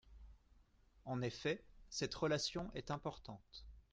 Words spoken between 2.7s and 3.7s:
est importante.